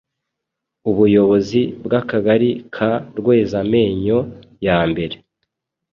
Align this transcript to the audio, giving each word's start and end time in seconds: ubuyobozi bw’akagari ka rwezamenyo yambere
ubuyobozi 0.89 1.61
bw’akagari 1.85 2.49
ka 2.75 2.91
rwezamenyo 3.17 4.19
yambere 4.65 5.15